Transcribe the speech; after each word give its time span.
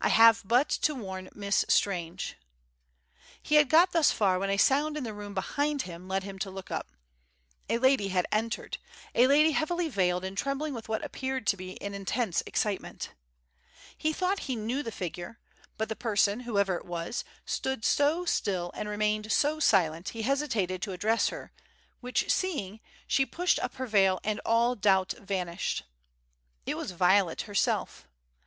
I 0.00 0.08
have 0.08 0.40
but 0.46 0.70
to 0.70 0.94
warn 0.94 1.28
Miss 1.34 1.66
Strange 1.68 2.36
He 3.42 3.56
had 3.56 3.68
got 3.68 3.92
thus 3.92 4.10
far 4.10 4.38
when 4.38 4.48
a 4.48 4.56
sound 4.56 4.96
in 4.96 5.04
the 5.04 5.12
room 5.12 5.34
behind 5.34 5.82
him 5.82 6.08
led 6.08 6.22
him 6.22 6.38
to 6.38 6.50
look 6.50 6.70
up. 6.70 6.86
A 7.68 7.76
lady 7.76 8.08
had 8.08 8.26
entered; 8.32 8.78
a 9.14 9.26
lady 9.26 9.50
heavily 9.50 9.90
veiled 9.90 10.24
and 10.24 10.38
trembling 10.38 10.72
with 10.72 10.88
what 10.88 11.04
appeared 11.04 11.46
to 11.48 11.56
be 11.58 11.78
an 11.82 11.92
intense 11.92 12.42
excitement. 12.46 13.10
He 13.94 14.14
thought 14.14 14.38
he 14.48 14.56
knew 14.56 14.82
the 14.82 14.90
figure, 14.90 15.38
but 15.76 15.90
the 15.90 15.94
person, 15.96 16.40
whoever 16.40 16.76
it 16.76 16.86
was, 16.86 17.22
stood 17.44 17.84
so 17.84 18.24
still 18.24 18.70
and 18.72 18.88
remained 18.88 19.30
so 19.30 19.60
silent, 19.60 20.08
he 20.16 20.22
hesitated 20.22 20.80
to 20.80 20.92
address 20.92 21.28
her; 21.28 21.52
which 22.00 22.32
seeing, 22.32 22.80
she 23.06 23.26
pushed 23.26 23.58
up 23.58 23.74
her 23.74 23.86
veil 23.86 24.18
and 24.24 24.40
all 24.46 24.74
doubt 24.74 25.12
vanished. 25.20 25.82
It 26.64 26.78
was 26.78 26.92
Violet 26.92 27.42
herself. 27.42 28.08